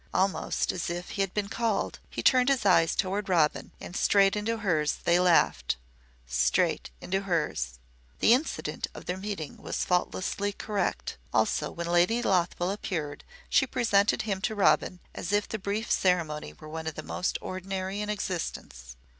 [0.15, 4.35] Almost as if he had been called he turned his eyes toward Robin and straight
[4.35, 5.77] into hers they laughed
[6.25, 7.77] straight into hers.
[8.17, 14.23] The incident of their meeting was faultlessly correct; also, when Lady Lothwell appeared, she presented
[14.23, 18.09] him to Robin as if the brief ceremony were one of the most ordinary in
[18.09, 18.95] existence.